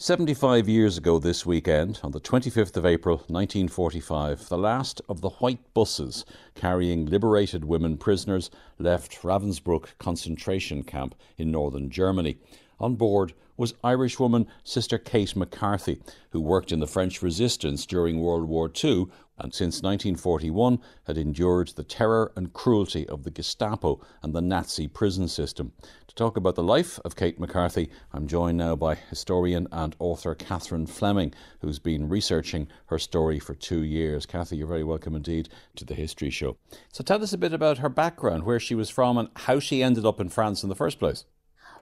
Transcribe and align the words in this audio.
75 0.00 0.66
years 0.66 0.96
ago 0.96 1.18
this 1.18 1.44
weekend, 1.44 2.00
on 2.02 2.12
the 2.12 2.20
25th 2.22 2.74
of 2.74 2.86
April 2.86 3.16
1945, 3.26 4.48
the 4.48 4.56
last 4.56 5.02
of 5.10 5.20
the 5.20 5.28
white 5.28 5.74
buses 5.74 6.24
carrying 6.54 7.04
liberated 7.04 7.66
women 7.66 7.98
prisoners 7.98 8.50
left 8.78 9.20
Ravensbrück 9.20 9.88
concentration 9.98 10.84
camp 10.84 11.14
in 11.36 11.50
northern 11.50 11.90
Germany. 11.90 12.38
On 12.78 12.94
board 12.94 13.34
was 13.60 13.74
Irishwoman 13.84 14.46
Sister 14.64 14.96
Kate 14.96 15.36
McCarthy, 15.36 16.00
who 16.30 16.40
worked 16.40 16.72
in 16.72 16.80
the 16.80 16.86
French 16.86 17.20
resistance 17.20 17.84
during 17.84 18.18
World 18.18 18.48
War 18.48 18.72
II 18.82 19.08
and 19.36 19.52
since 19.52 19.82
1941 19.82 20.78
had 21.04 21.18
endured 21.18 21.68
the 21.68 21.84
terror 21.84 22.32
and 22.36 22.54
cruelty 22.54 23.06
of 23.06 23.22
the 23.22 23.30
Gestapo 23.30 24.00
and 24.22 24.34
the 24.34 24.40
Nazi 24.40 24.88
prison 24.88 25.28
system. 25.28 25.72
To 26.06 26.14
talk 26.14 26.38
about 26.38 26.54
the 26.54 26.62
life 26.62 26.98
of 27.04 27.16
Kate 27.16 27.38
McCarthy, 27.38 27.90
I'm 28.14 28.26
joined 28.26 28.56
now 28.56 28.76
by 28.76 28.94
historian 28.94 29.68
and 29.70 29.94
author 29.98 30.34
Catherine 30.34 30.86
Fleming, 30.86 31.34
who's 31.60 31.78
been 31.78 32.08
researching 32.08 32.66
her 32.86 32.98
story 32.98 33.38
for 33.38 33.54
two 33.54 33.82
years. 33.82 34.24
Cathy, 34.24 34.56
you're 34.56 34.68
very 34.68 34.84
welcome 34.84 35.14
indeed 35.14 35.50
to 35.76 35.84
the 35.84 35.94
History 35.94 36.30
Show. 36.30 36.56
So 36.92 37.04
tell 37.04 37.22
us 37.22 37.34
a 37.34 37.38
bit 37.38 37.52
about 37.52 37.76
her 37.76 37.90
background, 37.90 38.44
where 38.44 38.58
she 38.58 38.74
was 38.74 38.88
from, 38.88 39.18
and 39.18 39.28
how 39.36 39.60
she 39.60 39.82
ended 39.82 40.06
up 40.06 40.18
in 40.18 40.30
France 40.30 40.62
in 40.62 40.70
the 40.70 40.74
first 40.74 40.98
place. 40.98 41.26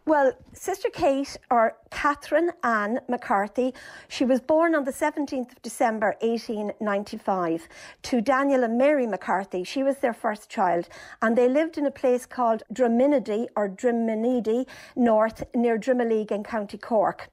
Well, 0.08 0.32
Sister 0.54 0.88
Kate, 0.88 1.36
or 1.50 1.76
Catherine 1.90 2.52
Ann 2.64 3.00
McCarthy, 3.10 3.74
she 4.08 4.24
was 4.24 4.40
born 4.40 4.74
on 4.74 4.84
the 4.84 4.90
17th 4.90 5.52
of 5.52 5.60
December 5.60 6.16
1895 6.22 7.68
to 8.04 8.22
Daniel 8.22 8.64
and 8.64 8.78
Mary 8.78 9.06
McCarthy. 9.06 9.64
She 9.64 9.82
was 9.82 9.98
their 9.98 10.14
first 10.14 10.48
child, 10.48 10.88
and 11.20 11.36
they 11.36 11.46
lived 11.46 11.76
in 11.76 11.84
a 11.84 11.90
place 11.90 12.24
called 12.24 12.62
Druminedy 12.72 13.48
or 13.54 13.68
Driminedy 13.68 14.66
North 14.96 15.44
near 15.54 15.78
Drimoleague 15.78 16.32
in 16.32 16.42
County 16.42 16.78
Cork. 16.78 17.28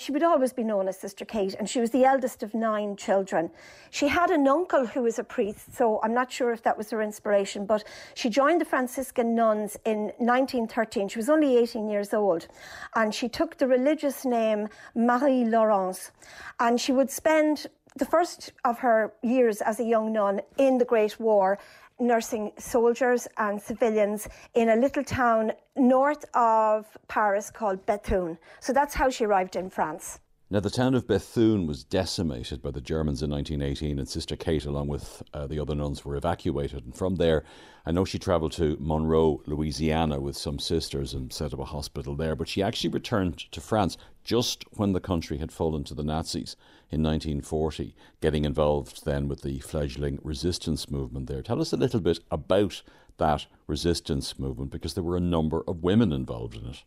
She 0.00 0.12
would 0.12 0.22
always 0.22 0.52
be 0.52 0.62
known 0.62 0.86
as 0.86 0.96
Sister 0.96 1.24
Kate, 1.24 1.56
and 1.58 1.68
she 1.68 1.80
was 1.80 1.90
the 1.90 2.04
eldest 2.04 2.44
of 2.44 2.54
nine 2.54 2.94
children. 2.94 3.50
She 3.90 4.06
had 4.06 4.30
an 4.30 4.46
uncle 4.46 4.86
who 4.86 5.02
was 5.02 5.18
a 5.18 5.24
priest, 5.24 5.74
so 5.74 5.98
I'm 6.04 6.14
not 6.14 6.30
sure 6.30 6.52
if 6.52 6.62
that 6.62 6.78
was 6.78 6.88
her 6.92 7.02
inspiration, 7.02 7.66
but 7.66 7.82
she 8.14 8.30
joined 8.30 8.60
the 8.60 8.64
Franciscan 8.64 9.34
nuns 9.34 9.76
in 9.84 10.12
1913. 10.18 11.08
She 11.08 11.18
was 11.18 11.28
only 11.28 11.58
18 11.58 11.88
years 11.88 12.14
old, 12.14 12.46
and 12.94 13.12
she 13.12 13.28
took 13.28 13.58
the 13.58 13.66
religious 13.66 14.24
name 14.24 14.68
Marie 14.94 15.44
Laurence, 15.44 16.12
and 16.60 16.80
she 16.80 16.92
would 16.92 17.10
spend 17.10 17.66
the 17.96 18.04
first 18.04 18.52
of 18.64 18.78
her 18.78 19.12
years 19.24 19.60
as 19.60 19.80
a 19.80 19.84
young 19.84 20.12
nun 20.12 20.40
in 20.58 20.78
the 20.78 20.84
Great 20.84 21.18
War 21.18 21.58
nursing 21.98 22.52
soldiers 22.58 23.26
and 23.36 23.60
civilians 23.60 24.28
in 24.54 24.70
a 24.70 24.76
little 24.76 25.04
town 25.04 25.52
north 25.76 26.24
of 26.34 26.86
Paris 27.08 27.50
called 27.50 27.84
Bethune. 27.86 28.38
So 28.60 28.72
that's 28.72 28.94
how 28.94 29.10
she 29.10 29.24
arrived 29.24 29.56
in 29.56 29.70
France. 29.70 30.20
Now, 30.50 30.60
the 30.60 30.70
town 30.70 30.94
of 30.94 31.06
Bethune 31.06 31.66
was 31.66 31.84
decimated 31.84 32.62
by 32.62 32.70
the 32.70 32.80
Germans 32.80 33.22
in 33.22 33.30
1918, 33.30 33.98
and 33.98 34.08
Sister 34.08 34.34
Kate, 34.34 34.64
along 34.64 34.88
with 34.88 35.22
uh, 35.34 35.46
the 35.46 35.60
other 35.60 35.74
nuns, 35.74 36.06
were 36.06 36.16
evacuated. 36.16 36.86
And 36.86 36.96
from 36.96 37.16
there, 37.16 37.44
I 37.84 37.90
know 37.90 38.06
she 38.06 38.18
travelled 38.18 38.52
to 38.52 38.78
Monroe, 38.80 39.42
Louisiana, 39.44 40.20
with 40.20 40.38
some 40.38 40.58
sisters 40.58 41.12
and 41.12 41.30
set 41.34 41.52
up 41.52 41.58
a 41.58 41.66
hospital 41.66 42.16
there. 42.16 42.34
But 42.34 42.48
she 42.48 42.62
actually 42.62 42.88
returned 42.88 43.36
to 43.52 43.60
France 43.60 43.98
just 44.24 44.64
when 44.72 44.92
the 44.92 45.00
country 45.00 45.36
had 45.36 45.52
fallen 45.52 45.84
to 45.84 45.94
the 45.94 46.02
Nazis 46.02 46.56
in 46.90 47.02
1940, 47.02 47.94
getting 48.22 48.46
involved 48.46 49.04
then 49.04 49.28
with 49.28 49.42
the 49.42 49.58
fledgling 49.58 50.18
resistance 50.22 50.90
movement 50.90 51.26
there. 51.26 51.42
Tell 51.42 51.60
us 51.60 51.74
a 51.74 51.76
little 51.76 52.00
bit 52.00 52.20
about 52.30 52.80
that 53.18 53.44
resistance 53.66 54.38
movement, 54.38 54.70
because 54.70 54.94
there 54.94 55.04
were 55.04 55.18
a 55.18 55.20
number 55.20 55.62
of 55.68 55.82
women 55.82 56.10
involved 56.10 56.56
in 56.56 56.64
it. 56.64 56.84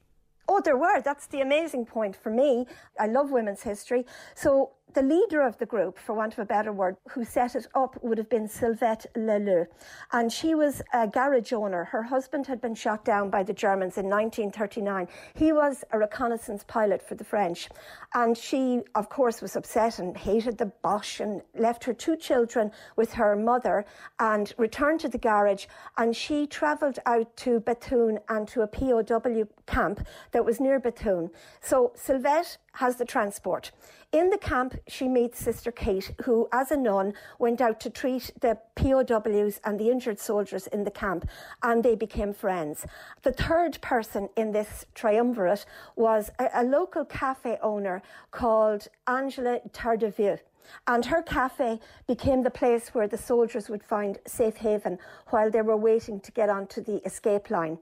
Oh, 0.53 0.59
there 0.59 0.75
were. 0.75 0.99
That's 0.99 1.27
the 1.27 1.39
amazing 1.39 1.85
point 1.85 2.13
for 2.13 2.29
me. 2.29 2.65
I 2.99 3.07
love 3.07 3.31
women's 3.31 3.63
history. 3.63 4.05
So 4.35 4.71
the 4.93 5.01
leader 5.01 5.41
of 5.41 5.57
the 5.57 5.65
group, 5.65 5.97
for 5.97 6.13
want 6.13 6.33
of 6.33 6.39
a 6.39 6.45
better 6.45 6.73
word, 6.73 6.97
who 7.09 7.23
set 7.23 7.55
it 7.55 7.67
up 7.75 7.97
would 8.03 8.17
have 8.17 8.29
been 8.29 8.47
Sylvette 8.47 9.05
Leleu. 9.15 9.65
And 10.11 10.31
she 10.31 10.55
was 10.55 10.81
a 10.93 11.07
garage 11.07 11.53
owner. 11.53 11.85
Her 11.85 12.03
husband 12.03 12.47
had 12.47 12.61
been 12.61 12.75
shot 12.75 13.05
down 13.05 13.29
by 13.29 13.43
the 13.43 13.53
Germans 13.53 13.97
in 13.97 14.05
1939. 14.07 15.07
He 15.33 15.51
was 15.51 15.83
a 15.91 15.99
reconnaissance 15.99 16.63
pilot 16.67 17.01
for 17.01 17.15
the 17.15 17.23
French. 17.23 17.69
And 18.13 18.37
she, 18.37 18.81
of 18.95 19.09
course, 19.09 19.41
was 19.41 19.55
upset 19.55 19.99
and 19.99 20.17
hated 20.17 20.57
the 20.57 20.71
Boche 20.81 21.21
and 21.21 21.41
left 21.55 21.83
her 21.85 21.93
two 21.93 22.15
children 22.15 22.71
with 22.95 23.13
her 23.13 23.35
mother 23.35 23.85
and 24.19 24.53
returned 24.57 24.99
to 25.01 25.09
the 25.09 25.17
garage. 25.17 25.65
And 25.97 26.15
she 26.15 26.47
travelled 26.47 26.99
out 27.05 27.35
to 27.37 27.59
Bethune 27.61 28.19
and 28.29 28.47
to 28.49 28.61
a 28.61 28.67
POW 28.67 29.03
camp 29.65 30.05
that 30.31 30.45
was 30.45 30.59
near 30.59 30.79
Bethune. 30.79 31.29
So 31.61 31.93
Sylvette 31.95 32.57
has 32.73 32.95
the 32.95 33.05
transport. 33.05 33.71
In 34.11 34.29
the 34.29 34.37
camp, 34.37 34.77
she 34.87 35.07
meets 35.07 35.39
Sister 35.39 35.71
Kate, 35.71 36.13
who, 36.23 36.49
as 36.51 36.69
a 36.71 36.77
nun, 36.77 37.13
went 37.39 37.61
out 37.61 37.79
to 37.79 37.89
treat 37.89 38.31
the 38.41 38.57
POWs 38.75 39.61
and 39.63 39.79
the 39.79 39.89
injured 39.89 40.19
soldiers 40.19 40.67
in 40.67 40.83
the 40.83 40.91
camp, 40.91 41.29
and 41.63 41.81
they 41.83 41.95
became 41.95 42.33
friends. 42.33 42.85
The 43.23 43.31
third 43.31 43.79
person 43.81 44.27
in 44.35 44.51
this 44.51 44.85
triumvirate 44.93 45.65
was 45.95 46.31
a, 46.39 46.49
a 46.55 46.63
local 46.63 47.05
cafe 47.05 47.57
owner 47.61 48.01
called 48.31 48.87
Angela 49.07 49.59
Tardieu. 49.71 50.39
And 50.87 51.05
her 51.05 51.21
cafe 51.21 51.79
became 52.07 52.43
the 52.43 52.51
place 52.51 52.89
where 52.93 53.07
the 53.07 53.17
soldiers 53.17 53.69
would 53.69 53.83
find 53.83 54.19
safe 54.25 54.57
haven 54.57 54.97
while 55.29 55.49
they 55.51 55.61
were 55.61 55.77
waiting 55.77 56.19
to 56.21 56.31
get 56.31 56.49
onto 56.49 56.81
the 56.81 56.97
escape 57.05 57.49
line. 57.49 57.77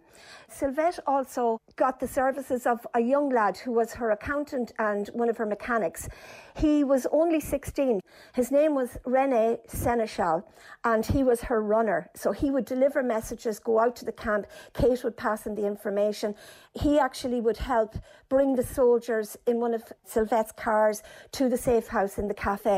Sylvette 0.50 1.00
also 1.08 1.60
got 1.76 2.00
the 2.00 2.08
services 2.08 2.66
of 2.66 2.86
a 2.94 3.00
young 3.00 3.30
lad 3.30 3.58
who 3.58 3.72
was 3.72 3.94
her 3.94 4.12
accountant 4.12 4.72
and 4.80 5.08
one 5.10 5.30
of 5.30 5.38
her 5.38 5.46
mechanics. 5.46 6.10
He 6.58 6.84
was 6.84 7.08
only 7.12 7.40
16. 7.40 8.02
His 8.34 8.52
name 8.52 8.76
was 8.76 8.98
Rene 9.06 9.60
Seneschal, 9.68 10.44
and 10.84 11.06
he 11.06 11.24
was 11.24 11.42
her 11.44 11.62
runner. 11.62 12.10
So 12.16 12.32
he 12.32 12.52
would 12.52 12.66
deliver 12.66 13.02
messages, 13.02 13.60
go 13.60 13.80
out 13.80 13.96
to 13.98 14.06
the 14.06 14.12
camp. 14.12 14.46
Kate 14.74 15.04
would 15.04 15.16
pass 15.16 15.46
him 15.46 15.56
the 15.56 15.66
information. 15.66 16.36
He 16.74 17.00
actually 17.00 17.42
would 17.42 17.58
help 17.58 17.96
bring 18.28 18.56
the 18.56 18.64
soldiers 18.64 19.38
in 19.48 19.60
one 19.60 19.74
of 19.74 19.84
Sylvette's 20.06 20.52
cars 20.52 21.02
to 21.32 21.48
the 21.48 21.58
safe 21.58 21.88
house 21.88 22.18
in 22.18 22.28
the 22.28 22.34
cafe. 22.34 22.69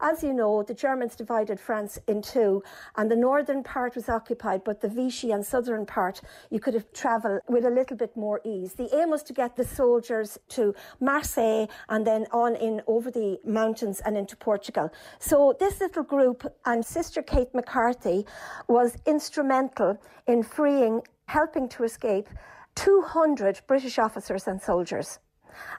As 0.00 0.22
you 0.22 0.32
know, 0.32 0.62
the 0.62 0.74
Germans 0.74 1.16
divided 1.16 1.58
France 1.58 1.98
in 2.06 2.22
two, 2.22 2.62
and 2.96 3.10
the 3.10 3.16
northern 3.16 3.62
part 3.64 3.96
was 3.96 4.08
occupied, 4.08 4.62
but 4.64 4.80
the 4.80 4.88
Vichy 4.88 5.32
and 5.32 5.44
southern 5.44 5.84
part, 5.84 6.20
you 6.50 6.60
could 6.60 6.74
have 6.74 6.92
travel 6.92 7.40
with 7.48 7.64
a 7.64 7.70
little 7.70 7.96
bit 7.96 8.16
more 8.16 8.40
ease. 8.44 8.74
The 8.74 8.94
aim 8.94 9.10
was 9.10 9.24
to 9.24 9.32
get 9.32 9.56
the 9.56 9.64
soldiers 9.64 10.38
to 10.50 10.74
Marseille 11.00 11.66
and 11.88 12.06
then 12.06 12.26
on 12.30 12.54
in 12.54 12.82
over 12.86 13.10
the 13.10 13.40
mountains 13.44 14.00
and 14.04 14.16
into 14.16 14.36
Portugal. 14.36 14.90
So 15.18 15.56
this 15.58 15.80
little 15.80 16.04
group 16.04 16.40
and 16.64 16.84
Sister 16.84 17.22
Kate 17.22 17.52
McCarthy 17.52 18.24
was 18.68 18.96
instrumental 19.06 19.98
in 20.26 20.42
freeing, 20.42 21.02
helping 21.26 21.68
to 21.70 21.84
escape 21.84 22.28
200 22.74 23.60
British 23.66 23.98
officers 23.98 24.46
and 24.46 24.62
soldiers. 24.62 25.18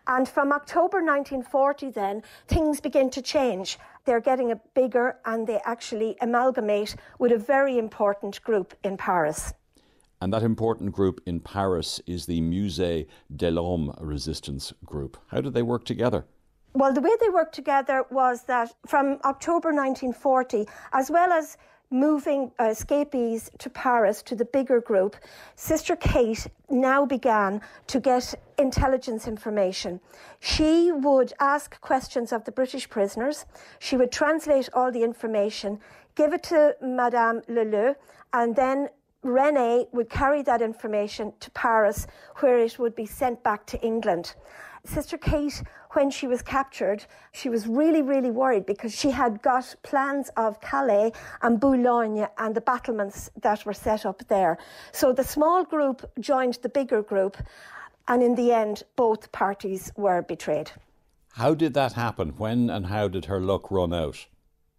And 0.07 0.27
from 0.27 0.51
October 0.51 0.97
1940, 0.97 1.91
then, 1.91 2.23
things 2.47 2.81
begin 2.81 3.09
to 3.11 3.21
change. 3.21 3.79
They're 4.05 4.21
getting 4.21 4.51
a 4.51 4.61
bigger 4.73 5.17
and 5.25 5.47
they 5.47 5.59
actually 5.65 6.17
amalgamate 6.21 6.95
with 7.19 7.31
a 7.31 7.37
very 7.37 7.77
important 7.77 8.41
group 8.43 8.73
in 8.83 8.97
Paris. 8.97 9.53
And 10.21 10.31
that 10.31 10.43
important 10.43 10.93
group 10.93 11.21
in 11.25 11.39
Paris 11.41 11.99
is 12.07 12.25
the 12.25 12.39
Musée 12.39 13.07
de 13.35 13.51
l'Homme 13.51 13.93
resistance 13.99 14.71
group. 14.85 15.17
How 15.27 15.41
did 15.41 15.53
they 15.53 15.63
work 15.63 15.83
together? 15.83 16.25
Well, 16.75 16.93
the 16.93 17.01
way 17.01 17.11
they 17.21 17.29
worked 17.29 17.53
together 17.53 18.05
was 18.09 18.43
that 18.45 18.73
from 18.87 19.19
October 19.25 19.69
1940, 19.69 20.65
as 20.91 21.11
well 21.11 21.31
as 21.31 21.57
moving 21.93 22.51
uh, 22.59 22.65
escapees 22.65 23.51
to 23.59 23.69
Paris 23.69 24.23
to 24.23 24.35
the 24.35 24.45
bigger 24.45 24.81
group, 24.81 25.15
Sister 25.55 25.95
Kate 25.95 26.47
now 26.69 27.05
began 27.05 27.61
to 27.87 27.99
get 27.99 28.33
intelligence 28.57 29.27
information. 29.27 30.01
She 30.39 30.91
would 30.91 31.33
ask 31.39 31.79
questions 31.81 32.33
of 32.33 32.45
the 32.45 32.51
British 32.51 32.89
prisoners, 32.89 33.45
she 33.77 33.95
would 33.95 34.11
translate 34.11 34.69
all 34.73 34.91
the 34.91 35.03
information, 35.03 35.79
give 36.15 36.33
it 36.33 36.43
to 36.43 36.75
Madame 36.81 37.41
Leleu, 37.47 37.95
and 38.33 38.55
then 38.55 38.89
Rene 39.21 39.85
would 39.93 40.09
carry 40.09 40.41
that 40.41 40.61
information 40.61 41.31
to 41.39 41.51
Paris, 41.51 42.07
where 42.39 42.57
it 42.57 42.79
would 42.79 42.95
be 42.95 43.05
sent 43.05 43.43
back 43.43 43.67
to 43.67 43.79
England. 43.81 44.33
Sister 44.85 45.17
Kate, 45.17 45.63
when 45.93 46.09
she 46.09 46.27
was 46.27 46.41
captured, 46.41 47.05
she 47.31 47.49
was 47.49 47.67
really, 47.67 48.01
really 48.01 48.31
worried 48.31 48.65
because 48.65 48.97
she 48.97 49.11
had 49.11 49.41
got 49.41 49.75
plans 49.83 50.29
of 50.37 50.59
Calais 50.61 51.11
and 51.41 51.59
Boulogne 51.59 52.27
and 52.37 52.55
the 52.55 52.61
battlements 52.61 53.29
that 53.41 53.65
were 53.65 53.73
set 53.73 54.05
up 54.05 54.27
there. 54.27 54.57
So 54.91 55.13
the 55.13 55.23
small 55.23 55.63
group 55.63 56.09
joined 56.19 56.59
the 56.61 56.69
bigger 56.69 57.01
group, 57.01 57.37
and 58.07 58.21
in 58.21 58.35
the 58.35 58.51
end, 58.51 58.83
both 58.95 59.31
parties 59.31 59.91
were 59.95 60.21
betrayed. 60.21 60.71
How 61.33 61.53
did 61.53 61.73
that 61.73 61.93
happen? 61.93 62.33
When 62.37 62.69
and 62.69 62.87
how 62.87 63.07
did 63.07 63.25
her 63.25 63.39
luck 63.39 63.71
run 63.71 63.93
out? 63.93 64.27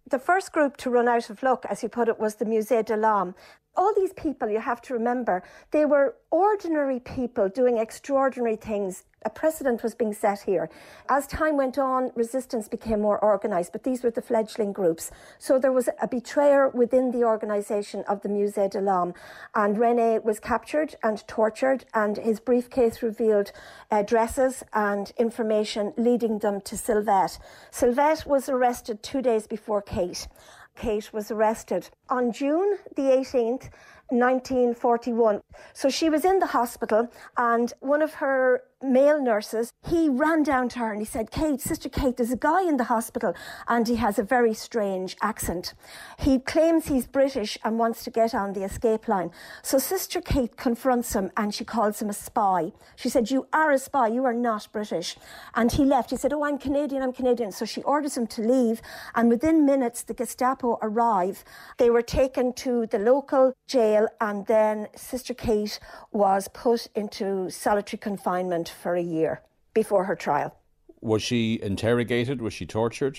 The 0.06 0.18
first 0.18 0.52
group 0.52 0.76
to 0.78 0.90
run 0.90 1.08
out 1.08 1.30
of 1.30 1.42
luck, 1.42 1.64
as 1.68 1.82
you 1.82 1.88
put 1.88 2.08
it, 2.08 2.20
was 2.20 2.34
the 2.34 2.44
Musée 2.44 2.84
de 2.84 2.96
l'Homme. 2.96 3.34
All 3.76 3.92
these 3.94 4.12
people, 4.12 4.48
you 4.48 4.60
have 4.60 4.80
to 4.82 4.94
remember, 4.94 5.42
they 5.70 5.84
were 5.84 6.16
ordinary 6.30 7.00
people 7.00 7.48
doing 7.48 7.78
extraordinary 7.78 8.56
things. 8.56 9.04
A 9.26 9.30
precedent 9.30 9.82
was 9.82 9.94
being 9.94 10.12
set 10.12 10.42
here. 10.42 10.68
As 11.08 11.26
time 11.26 11.56
went 11.56 11.78
on, 11.78 12.10
resistance 12.14 12.68
became 12.68 13.00
more 13.00 13.22
organised, 13.24 13.72
but 13.72 13.82
these 13.82 14.02
were 14.02 14.10
the 14.10 14.20
fledgling 14.20 14.72
groups. 14.72 15.10
So 15.38 15.58
there 15.58 15.72
was 15.72 15.88
a 16.00 16.06
betrayer 16.06 16.68
within 16.68 17.10
the 17.10 17.24
organisation 17.24 18.04
of 18.06 18.20
the 18.20 18.28
Musée 18.28 18.70
de 18.70 18.80
l'Homme. 18.80 19.14
And 19.54 19.78
Rene 19.78 20.18
was 20.18 20.40
captured 20.40 20.96
and 21.02 21.26
tortured, 21.26 21.86
and 21.94 22.18
his 22.18 22.38
briefcase 22.38 23.02
revealed 23.02 23.50
uh, 23.90 23.96
addresses 23.96 24.62
and 24.74 25.10
information 25.16 25.94
leading 25.96 26.40
them 26.40 26.60
to 26.60 26.74
Sylvette. 26.76 27.38
Sylvette 27.72 28.26
was 28.26 28.48
arrested 28.50 29.02
two 29.02 29.22
days 29.22 29.46
before 29.46 29.80
Kate. 29.80 30.28
Kate 30.76 31.12
was 31.12 31.30
arrested. 31.30 31.90
On 32.08 32.32
June 32.32 32.78
the 32.96 33.02
18th, 33.02 33.70
1941. 34.08 35.40
So 35.72 35.88
she 35.88 36.10
was 36.10 36.24
in 36.24 36.38
the 36.38 36.46
hospital, 36.46 37.08
and 37.36 37.72
one 37.80 38.02
of 38.02 38.14
her 38.14 38.62
male 38.84 39.20
nurses, 39.20 39.72
he 39.86 40.08
ran 40.08 40.42
down 40.42 40.68
to 40.70 40.78
her 40.80 40.92
and 40.92 41.00
he 41.00 41.06
said, 41.06 41.30
Kate, 41.30 41.60
Sister 41.60 41.88
Kate, 41.88 42.16
there's 42.16 42.30
a 42.30 42.36
guy 42.36 42.62
in 42.62 42.76
the 42.76 42.84
hospital 42.84 43.34
and 43.68 43.88
he 43.88 43.96
has 43.96 44.18
a 44.18 44.22
very 44.22 44.54
strange 44.54 45.16
accent. 45.22 45.74
He 46.18 46.38
claims 46.38 46.86
he's 46.86 47.06
British 47.06 47.58
and 47.64 47.78
wants 47.78 48.04
to 48.04 48.10
get 48.10 48.34
on 48.34 48.52
the 48.52 48.64
escape 48.64 49.08
line. 49.08 49.30
So 49.62 49.78
Sister 49.78 50.20
Kate 50.20 50.56
confronts 50.56 51.14
him 51.14 51.30
and 51.36 51.54
she 51.54 51.64
calls 51.64 52.00
him 52.00 52.10
a 52.10 52.12
spy. 52.12 52.72
She 52.96 53.08
said, 53.08 53.30
You 53.30 53.46
are 53.52 53.70
a 53.72 53.78
spy, 53.78 54.08
you 54.08 54.24
are 54.24 54.34
not 54.34 54.68
British. 54.72 55.16
And 55.54 55.72
he 55.72 55.84
left. 55.84 56.10
He 56.10 56.16
said, 56.16 56.32
Oh, 56.32 56.44
I'm 56.44 56.58
Canadian, 56.58 57.02
I'm 57.02 57.12
Canadian. 57.12 57.52
So 57.52 57.64
she 57.64 57.82
orders 57.82 58.16
him 58.16 58.26
to 58.28 58.42
leave, 58.42 58.82
and 59.14 59.28
within 59.28 59.64
minutes, 59.64 60.02
the 60.02 60.14
Gestapo 60.14 60.78
arrive. 60.82 61.44
They 61.78 61.90
were 61.90 62.02
taken 62.02 62.52
to 62.54 62.86
the 62.86 62.98
local 62.98 63.54
jail, 63.66 64.08
and 64.20 64.46
then 64.46 64.88
Sister 64.96 65.34
Kate 65.34 65.78
was 66.12 66.48
put 66.48 66.88
into 66.94 67.50
solitary 67.50 67.98
confinement 67.98 68.73
for 68.74 68.94
a 68.94 69.02
year 69.02 69.42
before 69.72 70.04
her 70.04 70.16
trial. 70.16 70.54
Was 71.00 71.22
she 71.22 71.60
interrogated? 71.62 72.40
Was 72.40 72.54
she 72.54 72.66
tortured? 72.66 73.18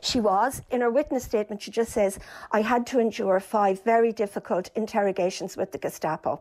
She 0.00 0.20
was. 0.20 0.62
In 0.70 0.80
her 0.80 0.90
witness 0.90 1.24
statement, 1.24 1.62
she 1.62 1.70
just 1.70 1.92
says, 1.92 2.18
I 2.52 2.62
had 2.62 2.86
to 2.88 3.00
endure 3.00 3.40
five 3.40 3.82
very 3.82 4.12
difficult 4.12 4.70
interrogations 4.74 5.56
with 5.56 5.72
the 5.72 5.78
Gestapo 5.78 6.40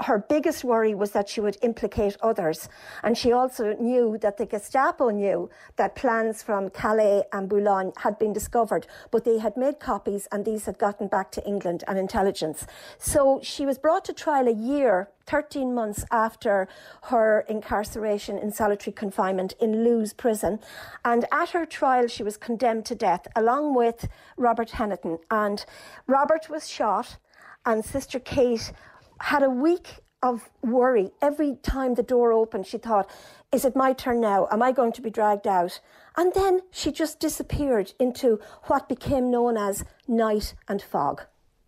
her 0.00 0.18
biggest 0.18 0.62
worry 0.62 0.94
was 0.94 1.12
that 1.12 1.28
she 1.28 1.40
would 1.40 1.56
implicate 1.62 2.16
others. 2.22 2.68
And 3.02 3.16
she 3.16 3.32
also 3.32 3.74
knew 3.74 4.18
that 4.18 4.36
the 4.36 4.46
Gestapo 4.46 5.10
knew 5.10 5.48
that 5.76 5.94
plans 5.94 6.42
from 6.42 6.70
Calais 6.70 7.24
and 7.32 7.48
Boulogne 7.48 7.92
had 7.98 8.18
been 8.18 8.32
discovered, 8.32 8.86
but 9.10 9.24
they 9.24 9.38
had 9.38 9.56
made 9.56 9.80
copies 9.80 10.28
and 10.30 10.44
these 10.44 10.66
had 10.66 10.78
gotten 10.78 11.08
back 11.08 11.30
to 11.32 11.46
England 11.46 11.82
and 11.88 11.98
intelligence. 11.98 12.66
So 12.98 13.40
she 13.42 13.64
was 13.64 13.78
brought 13.78 14.04
to 14.06 14.12
trial 14.12 14.48
a 14.48 14.52
year 14.52 15.08
13 15.26 15.74
months 15.74 16.04
after 16.10 16.68
her 17.04 17.44
incarceration 17.48 18.38
in 18.38 18.52
solitary 18.52 18.92
confinement 18.92 19.54
in 19.60 19.82
Loos 19.82 20.12
prison. 20.12 20.60
And 21.04 21.24
at 21.32 21.50
her 21.50 21.66
trial, 21.66 22.06
she 22.06 22.22
was 22.22 22.36
condemned 22.36 22.84
to 22.86 22.94
death 22.94 23.26
along 23.34 23.74
with 23.74 24.08
Robert 24.36 24.70
Heniton. 24.70 25.18
And 25.30 25.64
Robert 26.06 26.48
was 26.48 26.68
shot, 26.68 27.16
and 27.64 27.84
Sister 27.84 28.20
Kate 28.20 28.72
had 29.20 29.42
a 29.42 29.50
week 29.50 30.00
of 30.22 30.50
worry. 30.62 31.12
Every 31.20 31.56
time 31.62 31.94
the 31.94 32.02
door 32.02 32.32
opened, 32.32 32.66
she 32.66 32.78
thought, 32.78 33.10
Is 33.52 33.64
it 33.64 33.76
my 33.76 33.92
turn 33.92 34.20
now? 34.20 34.48
Am 34.50 34.62
I 34.62 34.72
going 34.72 34.92
to 34.92 35.02
be 35.02 35.10
dragged 35.10 35.46
out? 35.46 35.80
And 36.16 36.32
then 36.34 36.60
she 36.70 36.90
just 36.90 37.20
disappeared 37.20 37.92
into 38.00 38.40
what 38.64 38.88
became 38.88 39.30
known 39.30 39.56
as 39.56 39.84
night 40.08 40.54
and 40.68 40.82
fog. 40.82 41.22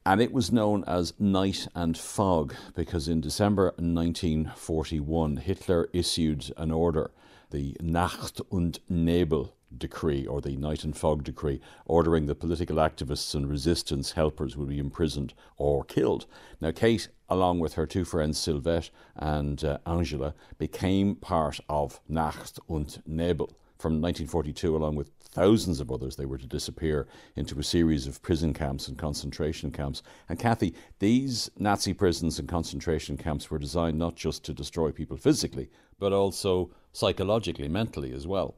And 0.06 0.22
it 0.22 0.32
was 0.32 0.50
known 0.50 0.84
as 0.86 1.12
Night 1.18 1.68
and 1.74 1.96
Fog 1.96 2.54
because 2.74 3.08
in 3.08 3.20
December 3.20 3.74
1941, 3.76 5.36
Hitler 5.36 5.90
issued 5.92 6.50
an 6.56 6.70
order, 6.70 7.10
the 7.50 7.76
Nacht 7.82 8.40
und 8.50 8.78
Nebel 8.88 9.54
decree 9.76 10.26
or 10.26 10.40
the 10.40 10.56
Night 10.56 10.84
and 10.84 10.96
Fog 10.96 11.24
decree, 11.24 11.60
ordering 11.84 12.26
that 12.26 12.40
political 12.40 12.76
activists 12.76 13.34
and 13.34 13.48
resistance 13.48 14.12
helpers 14.12 14.56
would 14.56 14.68
be 14.68 14.78
imprisoned 14.78 15.34
or 15.56 15.84
killed. 15.84 16.26
Now, 16.60 16.70
Kate, 16.70 17.08
along 17.28 17.60
with 17.60 17.74
her 17.74 17.86
two 17.86 18.04
friends 18.04 18.38
Sylvette 18.38 18.90
and 19.16 19.62
uh, 19.64 19.78
Angela, 19.86 20.34
became 20.58 21.16
part 21.16 21.60
of 21.68 22.00
Nacht 22.08 22.58
und 22.68 23.02
Nebel. 23.06 23.50
From 23.78 24.00
1942, 24.00 24.76
along 24.76 24.96
with 24.96 25.10
thousands 25.30 25.78
of 25.78 25.92
others, 25.92 26.16
they 26.16 26.26
were 26.26 26.38
to 26.38 26.46
disappear 26.46 27.06
into 27.36 27.58
a 27.58 27.62
series 27.62 28.08
of 28.08 28.20
prison 28.22 28.52
camps 28.52 28.88
and 28.88 28.98
concentration 28.98 29.70
camps. 29.70 30.02
And 30.28 30.38
Kathy, 30.38 30.74
these 30.98 31.50
Nazi 31.56 31.92
prisons 31.92 32.40
and 32.40 32.48
concentration 32.48 33.16
camps 33.16 33.50
were 33.50 33.58
designed 33.58 33.98
not 33.98 34.16
just 34.16 34.44
to 34.44 34.52
destroy 34.52 34.90
people 34.90 35.16
physically, 35.16 35.70
but 35.98 36.12
also 36.12 36.70
psychologically, 36.92 37.68
mentally 37.68 38.12
as 38.12 38.26
well. 38.26 38.56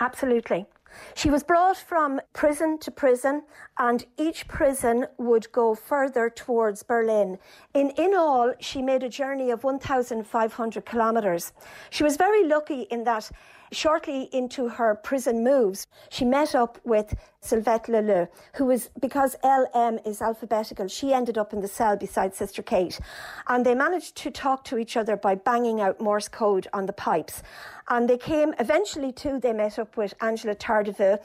Absolutely. 0.00 0.66
She 1.14 1.30
was 1.30 1.42
brought 1.42 1.76
from 1.76 2.20
prison 2.32 2.78
to 2.78 2.90
prison, 2.90 3.42
and 3.78 4.04
each 4.16 4.48
prison 4.48 5.06
would 5.18 5.50
go 5.52 5.74
further 5.74 6.30
towards 6.30 6.82
Berlin. 6.82 7.38
In, 7.74 7.90
in 7.90 8.14
all, 8.14 8.52
she 8.60 8.82
made 8.82 9.02
a 9.02 9.08
journey 9.08 9.50
of 9.50 9.64
1,500 9.64 10.86
kilometres. 10.86 11.52
She 11.90 12.04
was 12.04 12.16
very 12.16 12.44
lucky 12.44 12.82
in 12.82 13.04
that 13.04 13.30
Shortly 13.72 14.30
into 14.32 14.68
her 14.68 14.94
prison 14.94 15.44
moves, 15.44 15.86
she 16.08 16.24
met 16.24 16.54
up 16.54 16.78
with 16.84 17.14
Sylvette 17.42 17.86
Leleu, 17.86 18.28
who 18.54 18.64
was, 18.64 18.88
because 18.98 19.36
LM 19.44 19.98
is 20.06 20.22
alphabetical, 20.22 20.88
she 20.88 21.12
ended 21.12 21.36
up 21.36 21.52
in 21.52 21.60
the 21.60 21.68
cell 21.68 21.96
beside 21.96 22.34
Sister 22.34 22.62
Kate. 22.62 22.98
And 23.46 23.66
they 23.66 23.74
managed 23.74 24.16
to 24.16 24.30
talk 24.30 24.64
to 24.64 24.78
each 24.78 24.96
other 24.96 25.16
by 25.16 25.34
banging 25.34 25.80
out 25.80 26.00
Morse 26.00 26.28
code 26.28 26.66
on 26.72 26.86
the 26.86 26.92
pipes. 26.94 27.42
And 27.90 28.08
they 28.08 28.18
came, 28.18 28.54
eventually, 28.58 29.12
too, 29.12 29.38
they 29.38 29.52
met 29.52 29.78
up 29.78 29.96
with 29.96 30.14
Angela 30.20 30.54
Tardieu, 30.84 31.18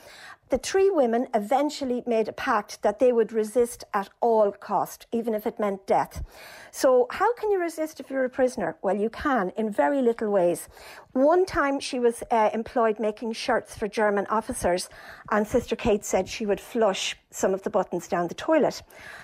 the 0.54 0.60
three 0.60 0.92
women 0.92 1.26
eventually 1.34 2.04
made 2.06 2.28
a 2.28 2.32
pact 2.32 2.84
that 2.84 3.00
they 3.00 3.12
would 3.12 3.34
resist 3.34 3.84
at 3.92 4.08
all 4.22 4.52
cost, 4.52 5.08
even 5.12 5.34
if 5.34 5.48
it 5.48 5.60
meant 5.60 5.88
death. 5.88 6.24
So, 6.70 7.08
how 7.10 7.34
can 7.34 7.50
you 7.50 7.60
resist 7.60 8.00
if 8.00 8.12
you're 8.12 8.26
a 8.26 8.30
prisoner? 8.30 8.78
Well, 8.84 8.96
you 8.96 9.10
can 9.10 9.52
in 9.58 9.72
very 9.72 10.04
little 10.04 10.30
ways. 10.30 10.70
One 11.14 11.48
time 11.48 11.80
she 11.80 12.00
was 12.00 12.22
uh, 12.30 12.52
employed 12.54 13.00
making 13.00 13.34
shirts 13.34 13.76
for 13.76 13.88
German 13.88 14.28
officers, 14.28 14.90
and 15.32 15.48
Sister 15.48 15.76
Kate 15.76 16.06
said 16.06 16.30
she 16.30 16.46
would 16.46 16.62
flush 16.62 17.18
some 17.32 17.56
of 17.56 17.64
the 17.64 17.72
buttons 17.72 18.08
down 18.08 18.28
the 18.28 18.36
toilet. 18.36 18.84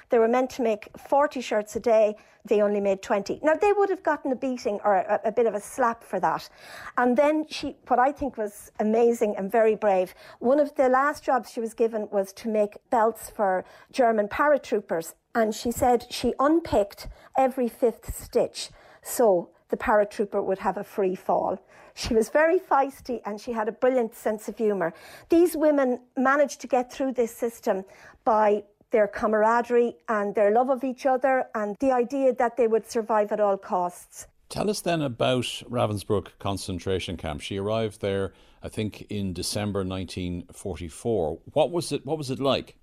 They 0.09 0.17
were 0.17 0.27
meant 0.27 0.49
to 0.51 0.63
make 0.63 0.89
40 0.97 1.41
shirts 1.41 1.75
a 1.75 1.79
day, 1.79 2.15
they 2.45 2.61
only 2.61 2.79
made 2.79 3.01
20. 3.01 3.39
Now, 3.43 3.53
they 3.53 3.71
would 3.73 3.89
have 3.89 4.03
gotten 4.03 4.31
a 4.31 4.35
beating 4.35 4.79
or 4.83 4.95
a, 4.95 5.19
a 5.25 5.31
bit 5.31 5.45
of 5.45 5.53
a 5.53 5.59
slap 5.59 6.03
for 6.03 6.19
that. 6.19 6.49
And 6.97 7.17
then 7.17 7.45
she, 7.47 7.75
what 7.87 7.99
I 7.99 8.11
think 8.11 8.37
was 8.37 8.71
amazing 8.79 9.35
and 9.37 9.51
very 9.51 9.75
brave, 9.75 10.13
one 10.39 10.59
of 10.59 10.73
the 10.75 10.89
last 10.89 11.18
jobs 11.19 11.51
she 11.51 11.59
was 11.59 11.73
given 11.73 12.07
was 12.11 12.33
to 12.33 12.47
make 12.47 12.77
belts 12.89 13.29
for 13.29 13.65
German 13.91 14.27
paratroopers. 14.27 15.13
And 15.35 15.53
she 15.53 15.71
said 15.71 16.05
she 16.09 16.33
unpicked 16.39 17.07
every 17.37 17.67
fifth 17.67 18.15
stitch. 18.15 18.69
So 19.01 19.49
the 19.69 19.77
paratrooper 19.77 20.43
would 20.43 20.59
have 20.59 20.77
a 20.77 20.83
free 20.83 21.15
fall. 21.15 21.59
She 21.93 22.13
was 22.13 22.29
very 22.29 22.59
feisty 22.59 23.21
and 23.25 23.39
she 23.39 23.51
had 23.51 23.67
a 23.67 23.71
brilliant 23.71 24.15
sense 24.15 24.47
of 24.47 24.57
humour. 24.57 24.93
These 25.29 25.55
women 25.55 25.99
managed 26.17 26.61
to 26.61 26.67
get 26.67 26.91
through 26.91 27.13
this 27.13 27.35
system 27.35 27.83
by 28.23 28.63
their 28.91 29.07
camaraderie 29.07 29.95
and 30.07 30.33
their 30.33 30.51
love 30.51 30.69
of 30.69 30.83
each 30.83 31.05
other 31.05 31.45
and 31.53 31.75
the 31.79 31.91
idea 31.91 32.33
that 32.33 32.57
they 32.57 32.67
would 32.67 32.89
survive 32.89 33.31
at 33.31 33.39
all 33.39 33.57
costs. 33.57 34.27
Tell 34.49 34.67
us 34.67 34.81
then 34.81 35.03
about 35.03 35.43
Ravensbrück 35.69 36.39
concentration 36.39 37.17
camp. 37.17 37.41
She 37.41 37.57
arrived 37.57 38.01
there, 38.01 38.33
I 38.63 38.67
think, 38.67 39.03
in 39.03 39.31
December 39.31 39.85
1944. 39.85 41.39
What 41.53 41.71
was 41.71 41.91
it? 41.91 42.03
What 42.03 42.17
was 42.17 42.31
it 42.31 42.39
like? 42.39 42.75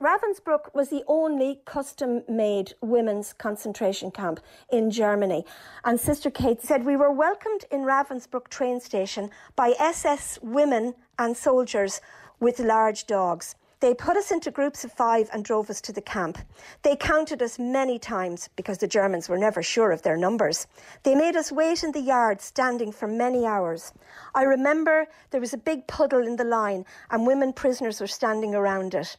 Ravensbrück 0.00 0.74
was 0.74 0.88
the 0.88 1.04
only 1.06 1.60
custom 1.64 2.24
made 2.28 2.74
women's 2.80 3.32
concentration 3.32 4.10
camp 4.10 4.40
in 4.72 4.90
Germany. 4.90 5.44
And 5.84 6.00
Sister 6.00 6.28
Kate 6.28 6.60
said, 6.60 6.84
We 6.84 6.96
were 6.96 7.12
welcomed 7.12 7.66
in 7.70 7.82
Ravensbrück 7.82 8.48
train 8.48 8.80
station 8.80 9.30
by 9.54 9.74
SS 9.78 10.40
women 10.42 10.94
and 11.20 11.36
soldiers 11.36 12.00
with 12.40 12.58
large 12.58 13.06
dogs. 13.06 13.54
They 13.82 13.94
put 13.94 14.16
us 14.16 14.30
into 14.30 14.52
groups 14.52 14.84
of 14.84 14.92
five 14.92 15.28
and 15.32 15.44
drove 15.44 15.68
us 15.68 15.80
to 15.80 15.92
the 15.92 16.00
camp. 16.00 16.38
They 16.82 16.94
counted 16.94 17.42
us 17.42 17.58
many 17.58 17.98
times 17.98 18.48
because 18.54 18.78
the 18.78 18.86
Germans 18.86 19.28
were 19.28 19.36
never 19.36 19.60
sure 19.60 19.90
of 19.90 20.02
their 20.02 20.16
numbers. 20.16 20.68
They 21.02 21.16
made 21.16 21.34
us 21.34 21.50
wait 21.50 21.82
in 21.82 21.90
the 21.90 22.00
yard 22.00 22.40
standing 22.40 22.92
for 22.92 23.08
many 23.08 23.44
hours. 23.44 23.92
I 24.36 24.44
remember 24.44 25.08
there 25.32 25.40
was 25.40 25.52
a 25.52 25.58
big 25.58 25.88
puddle 25.88 26.24
in 26.24 26.36
the 26.36 26.44
line 26.44 26.86
and 27.10 27.26
women 27.26 27.52
prisoners 27.52 28.00
were 28.00 28.06
standing 28.06 28.54
around 28.54 28.94
it. 28.94 29.16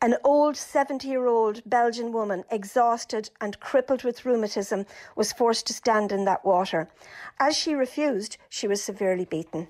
An 0.00 0.14
old 0.22 0.56
70 0.56 1.08
year 1.08 1.26
old 1.26 1.62
Belgian 1.66 2.12
woman, 2.12 2.44
exhausted 2.52 3.30
and 3.40 3.58
crippled 3.58 4.04
with 4.04 4.24
rheumatism, 4.24 4.86
was 5.16 5.32
forced 5.32 5.66
to 5.66 5.72
stand 5.72 6.12
in 6.12 6.24
that 6.26 6.44
water. 6.44 6.88
As 7.40 7.56
she 7.56 7.74
refused, 7.74 8.36
she 8.48 8.68
was 8.68 8.80
severely 8.80 9.24
beaten. 9.24 9.66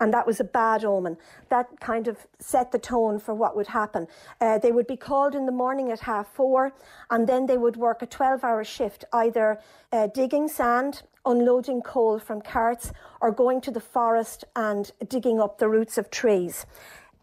And 0.00 0.12
that 0.12 0.26
was 0.26 0.40
a 0.40 0.44
bad 0.44 0.84
omen. 0.84 1.16
That 1.48 1.68
kind 1.80 2.08
of 2.08 2.18
set 2.38 2.72
the 2.72 2.78
tone 2.78 3.18
for 3.18 3.34
what 3.34 3.56
would 3.56 3.68
happen. 3.68 4.06
Uh, 4.40 4.58
they 4.58 4.72
would 4.72 4.86
be 4.86 4.96
called 4.96 5.34
in 5.34 5.46
the 5.46 5.52
morning 5.52 5.90
at 5.90 6.00
half 6.00 6.28
four, 6.28 6.72
and 7.10 7.26
then 7.26 7.46
they 7.46 7.58
would 7.58 7.76
work 7.76 8.02
a 8.02 8.06
12 8.06 8.44
hour 8.44 8.64
shift, 8.64 9.04
either 9.12 9.60
uh, 9.92 10.08
digging 10.08 10.48
sand, 10.48 11.02
unloading 11.24 11.80
coal 11.82 12.18
from 12.18 12.40
carts, 12.40 12.92
or 13.20 13.30
going 13.30 13.60
to 13.62 13.70
the 13.70 13.80
forest 13.80 14.44
and 14.56 14.90
digging 15.08 15.40
up 15.40 15.58
the 15.58 15.68
roots 15.68 15.98
of 15.98 16.10
trees. 16.10 16.66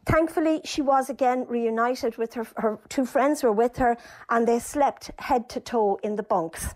Thankfully, 0.06 0.62
she 0.63 0.82
was 0.82 1.10
again 1.10 1.46
reunited 1.48 2.18
with 2.18 2.34
her, 2.34 2.48
her 2.58 2.80
two 2.89 3.06
friends 3.06 3.44
were 3.44 3.51
with 3.51 3.77
her, 3.77 3.98
and 4.30 4.48
they 4.48 4.60
slept 4.60 5.12
head 5.20 5.48
to 5.50 5.60
toe 5.60 6.00
in 6.01 6.15
the 6.15 6.24
bunks. 6.24 6.74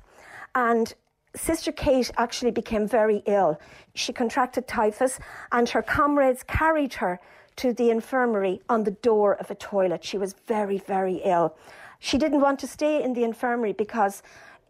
And 0.54 0.94
Sister 1.36 1.72
Kate 1.72 2.12
actually 2.18 2.52
became 2.52 2.88
very 2.88 3.22
ill. 3.26 3.60
She 3.94 4.14
contracted 4.14 4.68
typhus, 4.68 5.20
and 5.52 5.68
her 5.70 5.82
comrades 5.82 6.44
carried 6.44 6.96
her 6.96 7.20
to 7.58 7.74
the 7.74 7.90
infirmary 7.90 8.62
on 8.70 8.84
the 8.84 8.92
door 8.92 9.36
of 9.36 9.52
a 9.52 9.56
toilet. 9.56 10.04
She 10.04 10.18
was 10.18 10.34
very, 10.48 10.78
very 10.78 11.22
ill. 11.24 11.56
She 12.00 12.18
didn't 12.18 12.42
want 12.42 12.60
to 12.60 12.68
stay 12.68 13.04
in 13.04 13.14
the 13.14 13.24
infirmary 13.24 13.74
because 13.74 14.22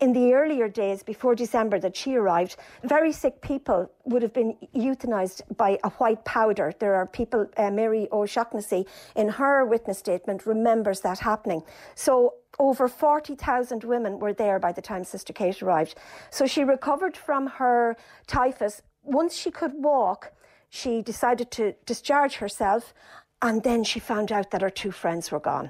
in 0.01 0.12
the 0.12 0.34
earlier 0.34 0.67
days 0.67 1.03
before 1.03 1.36
December 1.36 1.79
that 1.79 1.95
she 1.95 2.15
arrived, 2.15 2.57
very 2.84 3.12
sick 3.12 3.41
people 3.41 3.89
would 4.03 4.22
have 4.22 4.34
been 4.34 4.55
euthanized 4.75 5.41
by 5.55 5.79
a 5.84 5.89
white 5.91 6.24
powder. 6.25 6.74
There 6.79 6.95
are 6.95 7.05
people, 7.05 7.48
uh, 7.55 7.72
Mary 7.72 8.07
O'Shaughnessy, 8.12 8.86
in 9.15 9.29
her 9.29 9.65
witness 9.65 9.98
statement, 9.98 10.45
remembers 10.45 11.00
that 11.01 11.19
happening. 11.19 11.63
So 11.95 12.36
over 12.59 12.88
40,000 12.88 13.83
women 13.83 14.19
were 14.19 14.33
there 14.33 14.59
by 14.59 14.71
the 14.71 14.81
time 14.81 15.03
Sister 15.03 15.33
Kate 15.33 15.62
arrived. 15.62 15.95
So 16.29 16.45
she 16.45 16.63
recovered 16.63 17.17
from 17.17 17.47
her 17.47 17.95
typhus. 18.27 18.81
Once 19.03 19.35
she 19.35 19.51
could 19.51 19.74
walk, 19.75 20.31
she 20.69 21.01
decided 21.01 21.51
to 21.51 21.74
discharge 21.85 22.35
herself, 22.35 22.93
and 23.41 23.63
then 23.63 23.83
she 23.83 24.00
found 24.00 24.31
out 24.31 24.51
that 24.51 24.62
her 24.62 24.69
two 24.69 24.91
friends 24.91 25.31
were 25.31 25.39
gone. 25.39 25.69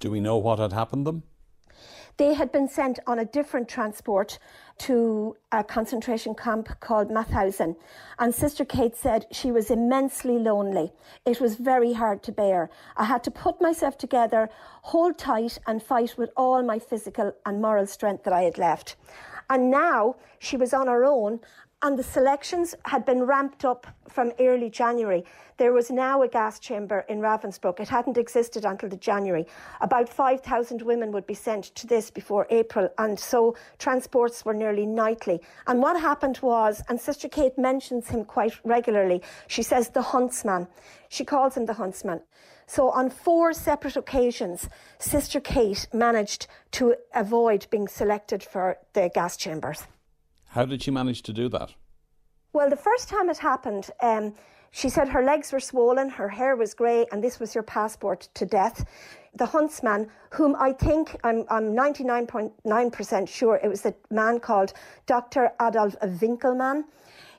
Do 0.00 0.10
we 0.10 0.20
know 0.20 0.36
what 0.36 0.58
had 0.58 0.72
happened 0.72 1.06
them? 1.06 1.22
They 2.18 2.32
had 2.32 2.50
been 2.50 2.68
sent 2.68 2.98
on 3.06 3.18
a 3.18 3.26
different 3.26 3.68
transport 3.68 4.38
to 4.78 5.36
a 5.52 5.62
concentration 5.62 6.34
camp 6.34 6.80
called 6.80 7.10
Mauthausen. 7.10 7.76
And 8.18 8.34
Sister 8.34 8.64
Kate 8.64 8.96
said 8.96 9.26
she 9.30 9.52
was 9.52 9.70
immensely 9.70 10.38
lonely. 10.38 10.92
It 11.26 11.40
was 11.40 11.56
very 11.56 11.92
hard 11.92 12.22
to 12.22 12.32
bear. 12.32 12.70
I 12.96 13.04
had 13.04 13.22
to 13.24 13.30
put 13.30 13.60
myself 13.60 13.98
together, 13.98 14.48
hold 14.82 15.18
tight, 15.18 15.58
and 15.66 15.82
fight 15.82 16.16
with 16.16 16.30
all 16.36 16.62
my 16.62 16.78
physical 16.78 17.32
and 17.44 17.60
moral 17.60 17.86
strength 17.86 18.24
that 18.24 18.32
I 18.32 18.42
had 18.42 18.56
left. 18.56 18.96
And 19.50 19.70
now 19.70 20.16
she 20.38 20.56
was 20.56 20.72
on 20.72 20.86
her 20.86 21.04
own 21.04 21.40
and 21.86 21.96
the 21.96 22.02
selections 22.02 22.74
had 22.86 23.04
been 23.04 23.22
ramped 23.22 23.64
up 23.64 23.86
from 24.08 24.32
early 24.40 24.68
January. 24.68 25.24
There 25.56 25.72
was 25.72 25.88
now 25.88 26.22
a 26.22 26.28
gas 26.28 26.58
chamber 26.58 27.04
in 27.08 27.20
Ravensbrück. 27.20 27.78
It 27.78 27.88
hadn't 27.88 28.18
existed 28.18 28.64
until 28.64 28.88
the 28.88 28.96
January. 28.96 29.46
About 29.80 30.08
5,000 30.08 30.82
women 30.82 31.12
would 31.12 31.28
be 31.28 31.34
sent 31.34 31.66
to 31.76 31.86
this 31.86 32.10
before 32.10 32.48
April, 32.50 32.88
and 32.98 33.16
so 33.16 33.54
transports 33.78 34.44
were 34.44 34.52
nearly 34.52 34.84
nightly. 34.84 35.40
And 35.68 35.80
what 35.80 36.00
happened 36.00 36.40
was, 36.42 36.82
and 36.88 37.00
Sister 37.00 37.28
Kate 37.28 37.56
mentions 37.56 38.08
him 38.08 38.24
quite 38.24 38.58
regularly, 38.64 39.22
she 39.46 39.62
says 39.62 39.90
the 39.90 40.02
huntsman. 40.02 40.66
She 41.08 41.24
calls 41.24 41.56
him 41.56 41.66
the 41.66 41.74
huntsman. 41.74 42.20
So, 42.66 42.90
on 42.90 43.10
four 43.10 43.52
separate 43.52 43.96
occasions, 43.96 44.68
Sister 44.98 45.38
Kate 45.38 45.86
managed 45.92 46.48
to 46.72 46.96
avoid 47.14 47.68
being 47.70 47.86
selected 47.86 48.42
for 48.42 48.78
the 48.92 49.08
gas 49.14 49.36
chambers. 49.36 49.86
How 50.56 50.64
did 50.64 50.82
she 50.82 50.90
manage 50.90 51.20
to 51.24 51.34
do 51.34 51.50
that? 51.50 51.74
Well, 52.54 52.70
the 52.70 52.76
first 52.88 53.10
time 53.10 53.28
it 53.28 53.36
happened, 53.36 53.90
um, 54.00 54.34
she 54.70 54.88
said 54.88 55.06
her 55.10 55.22
legs 55.22 55.52
were 55.52 55.60
swollen, 55.60 56.08
her 56.08 56.30
hair 56.30 56.56
was 56.56 56.72
grey, 56.72 57.04
and 57.12 57.22
this 57.22 57.38
was 57.38 57.54
your 57.54 57.62
passport 57.62 58.30
to 58.32 58.46
death. 58.46 58.86
The 59.34 59.44
huntsman, 59.44 60.08
whom 60.30 60.56
I 60.58 60.72
think 60.72 61.14
I'm, 61.22 61.44
I'm 61.50 61.74
99.9% 61.74 63.28
sure 63.28 63.60
it 63.62 63.68
was 63.68 63.84
a 63.84 63.94
man 64.10 64.40
called 64.40 64.72
Dr. 65.04 65.52
Adolf 65.60 65.94
Winkelmann, 66.00 66.84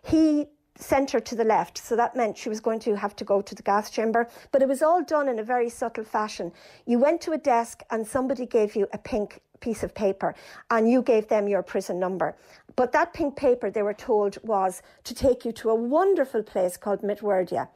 he 0.03 0.45
sent 0.79 1.09
her 1.09 1.19
to 1.19 1.35
the 1.35 1.43
left. 1.43 1.79
So 1.79 1.95
that 1.95 2.15
meant 2.15 2.37
she 2.37 2.49
was 2.49 2.59
going 2.59 2.79
to 2.81 2.95
have 2.95 3.15
to 3.15 3.25
go 3.25 3.41
to 3.41 3.55
the 3.55 3.63
gas 3.63 3.89
chamber. 3.89 4.29
But 4.51 4.61
it 4.61 4.67
was 4.67 4.83
all 4.83 5.03
done 5.03 5.27
in 5.27 5.39
a 5.39 5.43
very 5.43 5.69
subtle 5.69 6.03
fashion. 6.03 6.51
You 6.85 6.99
went 6.99 7.21
to 7.21 7.31
a 7.31 7.37
desk 7.37 7.81
and 7.89 8.05
somebody 8.05 8.45
gave 8.45 8.75
you 8.75 8.87
a 8.93 8.97
pink 8.99 9.41
piece 9.59 9.83
of 9.83 9.93
paper 9.93 10.35
and 10.69 10.89
you 10.89 11.01
gave 11.01 11.27
them 11.27 11.47
your 11.47 11.63
prison 11.63 11.99
number. 11.99 12.35
But 12.75 12.91
that 12.91 13.13
pink 13.13 13.35
paper, 13.35 13.69
they 13.69 13.81
were 13.81 13.93
told, 13.93 14.37
was 14.43 14.81
to 15.03 15.13
take 15.13 15.45
you 15.45 15.51
to 15.53 15.69
a 15.69 15.75
wonderful 15.75 16.43
place 16.43 16.77
called 16.77 17.01
Mittwerda. 17.01 17.69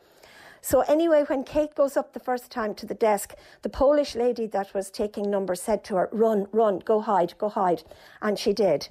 So, 0.63 0.81
anyway, 0.81 1.23
when 1.25 1.43
Kate 1.43 1.73
goes 1.73 1.97
up 1.97 2.13
the 2.13 2.19
first 2.19 2.51
time 2.51 2.75
to 2.75 2.85
the 2.85 2.93
desk, 2.93 3.33
the 3.63 3.69
Polish 3.69 4.13
lady 4.13 4.45
that 4.47 4.75
was 4.75 4.91
taking 4.91 5.31
numbers 5.31 5.59
said 5.59 5.83
to 5.85 5.95
her, 5.95 6.09
Run, 6.11 6.47
run, 6.51 6.79
go 6.79 7.01
hide, 7.01 7.33
go 7.39 7.50
hide. 7.50 7.83
And 8.21 8.38
she 8.38 8.53
did. 8.53 8.89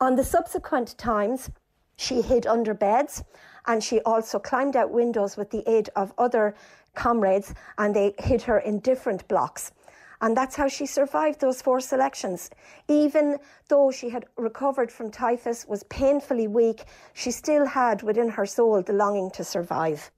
On 0.00 0.14
the 0.14 0.22
subsequent 0.22 0.96
times, 0.96 1.50
she 1.96 2.22
hid 2.22 2.46
under 2.46 2.72
beds 2.72 3.24
and 3.66 3.82
she 3.82 4.00
also 4.02 4.38
climbed 4.38 4.76
out 4.76 4.90
windows 4.90 5.36
with 5.36 5.50
the 5.50 5.68
aid 5.68 5.90
of 5.96 6.12
other 6.16 6.54
comrades 6.94 7.52
and 7.76 7.94
they 7.94 8.14
hid 8.18 8.42
her 8.42 8.58
in 8.58 8.78
different 8.78 9.26
blocks. 9.26 9.72
And 10.20 10.36
that's 10.36 10.56
how 10.56 10.68
she 10.68 10.86
survived 10.86 11.40
those 11.40 11.62
four 11.62 11.80
selections. 11.80 12.50
Even 12.88 13.38
though 13.68 13.90
she 13.90 14.10
had 14.10 14.26
recovered 14.36 14.90
from 14.90 15.10
typhus, 15.10 15.66
was 15.66 15.84
painfully 15.84 16.48
weak, 16.48 16.84
she 17.14 17.30
still 17.30 17.66
had 17.66 18.02
within 18.02 18.30
her 18.30 18.46
soul 18.46 18.82
the 18.82 18.92
longing 18.92 19.30
to 19.32 19.44
survive. 19.44 20.10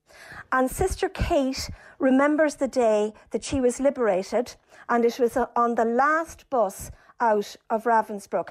And 0.53 0.71
Sister 0.71 1.09
Kate 1.09 1.71
remembers 1.99 2.57
the 2.57 2.69
day 2.69 3.13
that 3.31 3.45
she 3.45 3.61
was 3.61 3.79
liberated, 3.79 4.55
and 4.89 5.05
it 5.05 5.19
was 5.19 5.37
on 5.55 5.75
the 5.75 5.85
last 5.85 6.49
bus 6.51 6.91
out 7.21 7.55
of 7.69 7.85
Ravensbrück. 7.85 8.49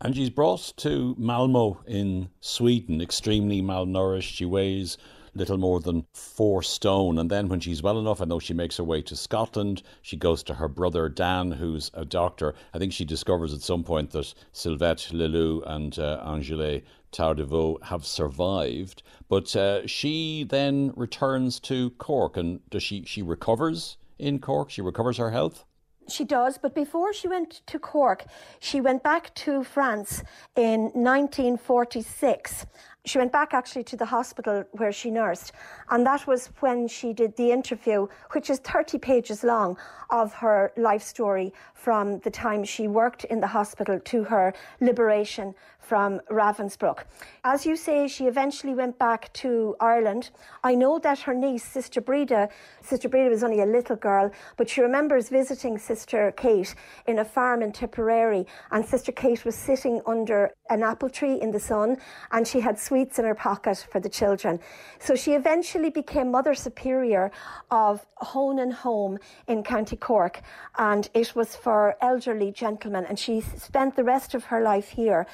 And 0.00 0.14
she's 0.14 0.30
brought 0.30 0.72
to 0.76 1.16
Malmo 1.18 1.80
in 1.86 2.30
Sweden, 2.40 3.00
extremely 3.00 3.60
malnourished. 3.60 4.32
She 4.32 4.44
weighs 4.44 4.96
little 5.34 5.58
more 5.58 5.80
than 5.80 6.06
four 6.12 6.62
stone. 6.62 7.18
And 7.18 7.30
then 7.30 7.48
when 7.48 7.60
she's 7.60 7.82
well 7.82 7.98
enough, 7.98 8.20
I 8.20 8.24
know 8.24 8.38
she 8.38 8.54
makes 8.54 8.76
her 8.76 8.84
way 8.84 9.02
to 9.02 9.16
Scotland. 9.16 9.82
She 10.02 10.16
goes 10.16 10.42
to 10.44 10.54
her 10.54 10.68
brother 10.68 11.08
Dan, 11.08 11.52
who's 11.52 11.90
a 11.94 12.04
doctor. 12.04 12.54
I 12.74 12.78
think 12.78 12.92
she 12.92 13.04
discovers 13.04 13.54
at 13.54 13.60
some 13.60 13.84
point 13.84 14.10
that 14.10 14.34
Sylvette 14.52 15.12
Leleu 15.12 15.62
and 15.66 15.98
uh, 15.98 16.22
Angèle 16.24 16.82
Tardiveau 17.12 17.82
have 17.84 18.04
survived. 18.04 19.02
But 19.28 19.54
uh, 19.56 19.86
she 19.86 20.44
then 20.44 20.92
returns 20.96 21.60
to 21.60 21.90
Cork, 21.90 22.36
and 22.36 22.60
does 22.70 22.82
she 22.82 23.04
she 23.04 23.22
recovers 23.22 23.96
in 24.18 24.38
Cork? 24.38 24.70
She 24.70 24.82
recovers 24.82 25.16
her 25.16 25.30
health. 25.30 25.64
She 26.08 26.24
does, 26.24 26.56
but 26.56 26.74
before 26.74 27.12
she 27.12 27.28
went 27.28 27.60
to 27.66 27.78
Cork, 27.78 28.24
she 28.60 28.80
went 28.80 29.02
back 29.02 29.34
to 29.36 29.62
France 29.62 30.22
in 30.56 30.84
1946 30.94 32.66
she 33.08 33.18
went 33.18 33.32
back 33.32 33.54
actually 33.54 33.84
to 33.84 33.96
the 33.96 34.04
hospital 34.04 34.64
where 34.72 34.92
she 34.92 35.10
nursed, 35.10 35.52
and 35.90 36.04
that 36.06 36.26
was 36.26 36.50
when 36.60 36.86
she 36.88 37.12
did 37.12 37.34
the 37.36 37.50
interview, 37.50 38.06
which 38.32 38.50
is 38.50 38.58
30 38.58 38.98
pages 38.98 39.42
long, 39.42 39.76
of 40.10 40.32
her 40.34 40.72
life 40.76 41.02
story 41.02 41.52
from 41.74 42.18
the 42.20 42.30
time 42.30 42.64
she 42.64 42.88
worked 42.88 43.24
in 43.24 43.40
the 43.40 43.46
hospital 43.46 44.00
to 44.00 44.24
her 44.24 44.54
liberation 44.80 45.54
from 45.78 46.20
Ravensbrück. 46.30 47.04
As 47.44 47.64
you 47.64 47.76
say, 47.76 48.08
she 48.08 48.26
eventually 48.26 48.74
went 48.74 48.98
back 48.98 49.32
to 49.34 49.74
Ireland. 49.80 50.30
I 50.62 50.74
know 50.74 50.98
that 50.98 51.20
her 51.20 51.34
niece, 51.34 51.64
Sister 51.64 52.00
Breda, 52.00 52.48
Sister 52.82 53.08
Breda 53.08 53.30
was 53.30 53.42
only 53.42 53.60
a 53.60 53.66
little 53.66 53.96
girl, 53.96 54.30
but 54.56 54.68
she 54.68 54.82
remembers 54.82 55.30
visiting 55.30 55.78
Sister 55.78 56.32
Kate 56.36 56.74
in 57.06 57.18
a 57.18 57.24
farm 57.24 57.62
in 57.62 57.72
Tipperary, 57.72 58.46
and 58.70 58.84
Sister 58.84 59.12
Kate 59.12 59.44
was 59.44 59.54
sitting 59.54 60.02
under 60.06 60.50
an 60.68 60.82
apple 60.82 61.08
tree 61.08 61.40
in 61.40 61.50
the 61.50 61.60
sun, 61.60 61.96
and 62.32 62.46
she 62.46 62.60
had 62.60 62.78
sweets 62.98 63.18
in 63.18 63.24
her 63.24 63.34
pocket 63.34 63.86
for 63.90 64.00
the 64.00 64.08
children. 64.08 64.58
So 64.98 65.14
she 65.14 65.34
eventually 65.34 65.90
became 65.90 66.32
Mother 66.32 66.54
Superior 66.54 67.30
of 67.70 68.04
Honan 68.16 68.72
Home 68.72 69.18
in 69.46 69.62
County 69.62 69.96
Cork, 69.96 70.42
and 70.76 71.08
it 71.14 71.36
was 71.36 71.54
for 71.54 71.94
elderly 72.00 72.50
gentlemen, 72.50 73.04
and 73.08 73.16
she 73.18 73.40
spent 73.40 73.94
the 73.94 74.02
rest 74.02 74.34
of 74.34 74.44
her 74.44 74.60
life 74.62 74.88
here. 74.88 75.26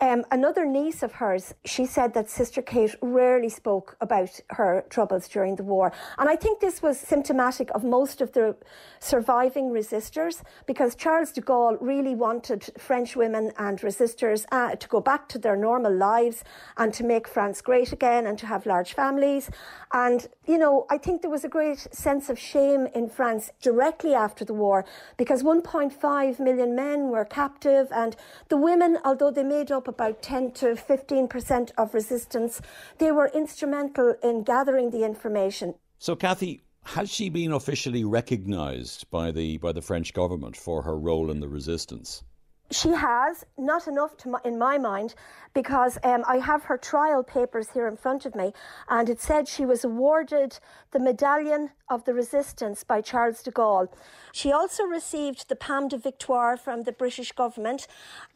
Um, 0.00 0.24
another 0.32 0.64
niece 0.66 1.04
of 1.04 1.12
hers, 1.12 1.54
she 1.64 1.86
said 1.86 2.12
that 2.14 2.28
Sister 2.28 2.60
Kate 2.60 2.96
rarely 3.00 3.48
spoke 3.48 3.96
about 4.00 4.40
her 4.50 4.84
troubles 4.90 5.28
during 5.28 5.54
the 5.54 5.62
war. 5.62 5.92
And 6.18 6.28
I 6.28 6.34
think 6.34 6.58
this 6.58 6.82
was 6.82 6.98
symptomatic 6.98 7.70
of 7.72 7.84
most 7.84 8.20
of 8.20 8.32
the 8.32 8.56
surviving 8.98 9.70
resistors 9.70 10.42
because 10.66 10.96
Charles 10.96 11.30
de 11.30 11.40
Gaulle 11.40 11.78
really 11.80 12.16
wanted 12.16 12.68
French 12.78 13.14
women 13.14 13.52
and 13.58 13.80
resistors 13.80 14.44
uh, 14.50 14.74
to 14.74 14.88
go 14.88 15.00
back 15.00 15.28
to 15.28 15.38
their 15.38 15.56
normal 15.56 15.94
lives 15.94 16.42
and 16.76 16.92
to 16.94 17.01
to 17.02 17.08
make 17.08 17.28
France 17.28 17.60
great 17.60 17.92
again 17.92 18.26
and 18.26 18.38
to 18.38 18.46
have 18.46 18.64
large 18.64 18.94
families. 18.94 19.50
And, 19.92 20.26
you 20.46 20.56
know, 20.56 20.86
I 20.88 20.98
think 20.98 21.20
there 21.20 21.30
was 21.30 21.44
a 21.44 21.48
great 21.48 21.80
sense 21.92 22.30
of 22.30 22.38
shame 22.38 22.86
in 22.94 23.08
France 23.08 23.50
directly 23.60 24.14
after 24.14 24.44
the 24.44 24.54
war 24.54 24.84
because 25.16 25.42
1.5 25.42 26.38
million 26.38 26.74
men 26.74 27.10
were 27.10 27.24
captive 27.24 27.88
and 27.92 28.16
the 28.48 28.56
women, 28.56 28.98
although 29.04 29.32
they 29.32 29.42
made 29.42 29.72
up 29.72 29.88
about 29.88 30.22
10 30.22 30.52
to 30.52 30.66
15% 30.74 31.72
of 31.76 31.92
resistance, 31.92 32.60
they 32.98 33.10
were 33.10 33.30
instrumental 33.34 34.14
in 34.22 34.44
gathering 34.44 34.90
the 34.90 35.04
information. 35.04 35.74
So, 35.98 36.14
Kathy, 36.14 36.62
has 36.84 37.10
she 37.10 37.30
been 37.30 37.52
officially 37.52 38.04
recognised 38.04 39.10
by 39.10 39.30
the 39.30 39.58
by 39.58 39.72
the 39.72 39.82
French 39.82 40.12
government 40.12 40.56
for 40.56 40.82
her 40.82 40.98
role 40.98 41.30
in 41.30 41.40
the 41.40 41.48
resistance? 41.48 42.24
She 42.72 42.90
has, 42.90 43.44
not 43.58 43.86
enough 43.86 44.12
my, 44.24 44.40
in 44.44 44.58
my 44.58 44.78
mind, 44.78 45.14
because 45.52 45.98
um, 46.02 46.24
I 46.26 46.38
have 46.38 46.64
her 46.64 46.78
trial 46.78 47.22
papers 47.22 47.68
here 47.74 47.86
in 47.86 47.96
front 47.96 48.24
of 48.24 48.34
me, 48.34 48.52
and 48.88 49.10
it 49.10 49.20
said 49.20 49.46
she 49.46 49.66
was 49.66 49.84
awarded 49.84 50.58
the 50.92 50.98
Medallion 50.98 51.70
of 51.90 52.04
the 52.04 52.14
Resistance 52.14 52.82
by 52.82 53.02
Charles 53.02 53.42
de 53.42 53.50
Gaulle. 53.50 53.88
She 54.32 54.50
also 54.50 54.84
received 54.84 55.48
the 55.48 55.56
Palme 55.56 55.88
de 55.88 55.98
Victoire 55.98 56.56
from 56.56 56.84
the 56.84 56.92
British 56.92 57.32
government. 57.32 57.86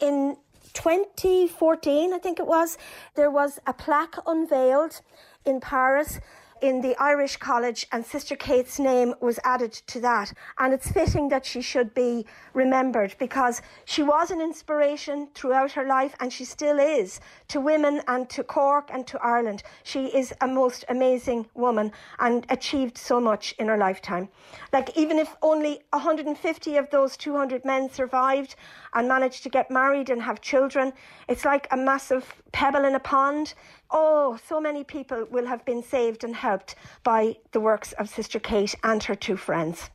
In 0.00 0.36
2014, 0.74 2.12
I 2.12 2.18
think 2.18 2.38
it 2.38 2.46
was, 2.46 2.76
there 3.14 3.30
was 3.30 3.58
a 3.66 3.72
plaque 3.72 4.16
unveiled 4.26 5.00
in 5.46 5.60
Paris 5.60 6.20
in 6.60 6.80
the 6.80 6.96
Irish 6.98 7.36
College, 7.36 7.86
and 7.92 8.04
Sister 8.04 8.36
Kate's 8.36 8.78
name 8.78 9.14
was 9.20 9.38
added 9.44 9.72
to 9.72 10.00
that. 10.00 10.32
And 10.58 10.72
it's 10.72 10.90
fitting 10.90 11.28
that 11.28 11.44
she 11.44 11.60
should 11.60 11.94
be 11.94 12.26
remembered 12.54 13.14
because 13.18 13.62
she 13.84 14.02
was 14.02 14.30
an 14.30 14.40
inspiration 14.40 15.28
throughout 15.34 15.72
her 15.72 15.86
life, 15.86 16.14
and 16.20 16.32
she 16.32 16.44
still 16.44 16.78
is 16.78 17.20
to 17.48 17.60
women 17.60 18.02
and 18.08 18.28
to 18.30 18.42
Cork 18.42 18.90
and 18.92 19.06
to 19.06 19.18
Ireland. 19.22 19.62
She 19.82 20.06
is 20.06 20.32
a 20.40 20.46
most 20.46 20.84
amazing 20.88 21.46
woman 21.54 21.92
and 22.18 22.46
achieved 22.48 22.98
so 22.98 23.20
much 23.20 23.54
in 23.58 23.68
her 23.68 23.76
lifetime. 23.76 24.28
Like, 24.72 24.96
even 24.96 25.18
if 25.18 25.34
only 25.42 25.80
150 25.90 26.76
of 26.76 26.90
those 26.90 27.16
200 27.16 27.64
men 27.64 27.90
survived 27.90 28.56
and 28.94 29.08
managed 29.08 29.42
to 29.42 29.48
get 29.48 29.70
married 29.70 30.10
and 30.10 30.22
have 30.22 30.40
children, 30.40 30.92
it's 31.28 31.44
like 31.44 31.66
a 31.70 31.76
massive 31.76 32.42
pebble 32.52 32.84
in 32.84 32.94
a 32.94 33.00
pond. 33.00 33.54
Oh, 33.90 34.38
so 34.48 34.60
many 34.60 34.84
people 34.84 35.26
will 35.30 35.46
have 35.46 35.64
been 35.64 35.82
saved 35.82 36.24
and 36.24 36.34
helped 36.34 36.74
by 37.04 37.36
the 37.52 37.60
works 37.60 37.92
of 37.92 38.08
Sister 38.08 38.40
Kate 38.40 38.74
and 38.82 39.02
her 39.04 39.14
two 39.14 39.36
friends. 39.36 39.90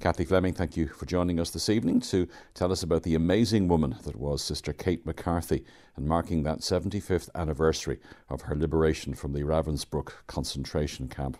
Kathy 0.00 0.24
Fleming, 0.24 0.52
thank 0.52 0.76
you 0.76 0.88
for 0.88 1.06
joining 1.06 1.38
us 1.38 1.50
this 1.50 1.68
evening 1.68 2.00
to 2.00 2.26
tell 2.54 2.72
us 2.72 2.82
about 2.82 3.04
the 3.04 3.14
amazing 3.14 3.68
woman 3.68 3.96
that 4.02 4.16
was 4.16 4.42
Sister 4.42 4.72
Kate 4.72 5.06
McCarthy 5.06 5.64
and 5.96 6.06
marking 6.06 6.42
that 6.42 6.58
75th 6.58 7.28
anniversary 7.36 8.00
of 8.28 8.42
her 8.42 8.56
liberation 8.56 9.14
from 9.14 9.32
the 9.32 9.42
Ravensbrück 9.42 10.10
concentration 10.26 11.08
camp. 11.08 11.38